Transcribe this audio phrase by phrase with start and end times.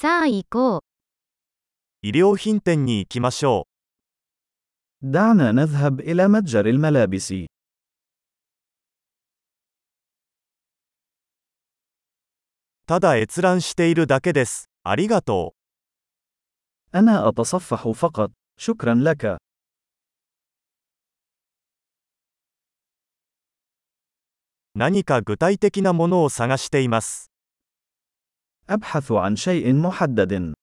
[0.00, 0.81] さあ行こう。
[2.01, 3.67] 衣料品店に行きましょ
[5.03, 7.33] دعنا نذهب إلى متجر الملابس.
[7.43, 7.47] う。
[12.87, 14.69] ただ閲覧しているだけです。
[14.83, 15.53] ありがと
[16.91, 18.31] أنا أتصفح فقط.
[18.57, 19.35] شكرا لك.
[19.35, 19.37] う。
[24.73, 27.29] 何か具体的なものを探しています。
[28.70, 30.54] أبحث عن شيء محدد.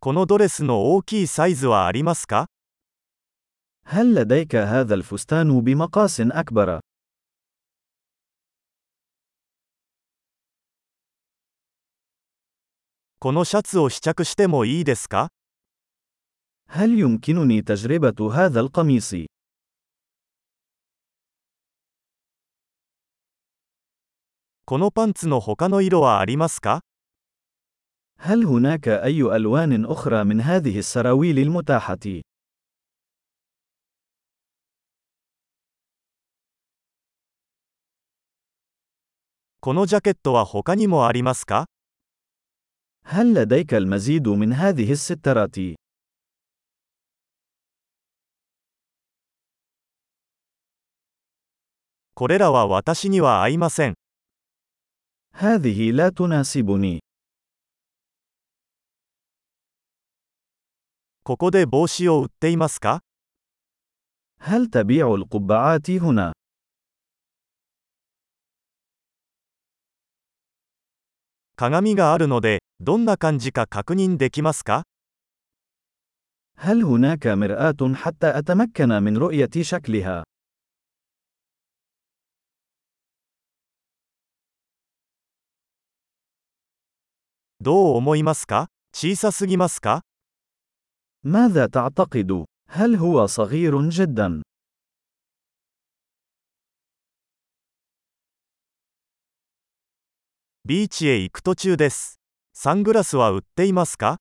[0.00, 2.46] このドレスの大きいサイズはありますか
[3.84, 6.80] هل لديك هذا الفستان بمقاس أكبر؟
[13.18, 15.28] このシャツを試着してもいいですか
[16.68, 19.26] هل يمكنني تجربة هذا القميص؟
[24.66, 26.80] このパンツの他の色はありますか
[28.20, 32.22] هل هناك أي ألوان أخرى من هذه السراويل المتاحة؟
[39.60, 41.66] このジャケットは他にもありますか
[43.04, 45.76] هل لديك المزيد من هذه السترات؟
[52.14, 53.94] これらは私には合いません。
[55.34, 57.00] هذه لا تناسبني.
[61.22, 63.02] ここで帽子を売っていますか
[64.40, 66.32] هل تبيع القبعات هنا؟
[71.56, 74.82] 鏡があるので、どんな感じか確認できますか
[76.56, 80.24] هل هناك مرآة حتى أتمكن من رؤية شكلها؟
[87.62, 90.02] どう思いますか小さすぎますか
[91.24, 94.42] ماذا تعتقد؟ هل هو صغير جدا؟
[100.64, 102.20] ビーチへ行く途中です。
[102.52, 104.18] サングラスは売っていますか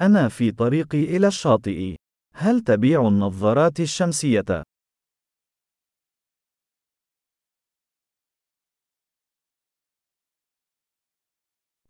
[0.00, 1.96] أنا في طريقي إلى الشاطئ.
[2.34, 4.64] هل تبيع النظارات الشمسية؟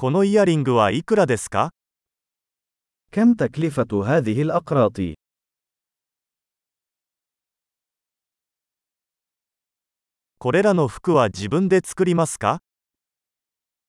[0.00, 1.70] このイヤリングはいくらですか
[3.12, 5.14] كم تكلفة هذه الأقراط؟
[10.38, 12.60] これらの服は自分で作りますか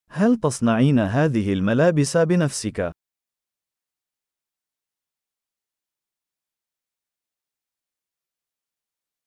[0.09, 2.94] هل تصنعين هذه الملابس بنفسك؟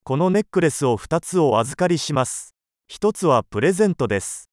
[0.03, 2.54] このネックレスを2つお預かりします。
[2.91, 4.50] 1つはプレゼントです。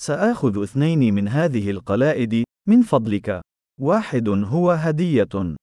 [0.00, 3.40] سآخذ اثنين من هذه القلائد، من فضلك.
[3.80, 5.56] واحد هو هدية.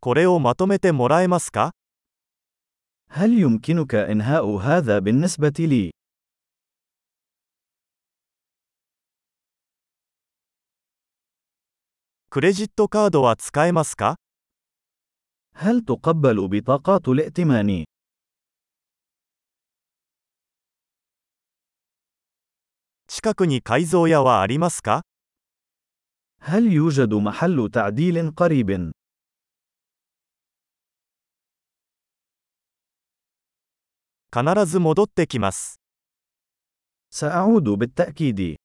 [0.00, 1.72] これをまとめてもらえますか
[3.10, 5.90] هل يمكنك إنهاء هذا بالنسبة لي؟
[12.30, 14.16] クレジットカードは使えますか
[15.54, 17.84] هل تقبل بطاقات الائتمان؟
[23.08, 25.02] 近くに改造屋はありますか
[26.40, 28.92] هل يوجد محل تعديل قريب؟
[34.30, 35.80] 必ず戻ってきます。
[37.10, 38.56] سأعود بالتأكيد.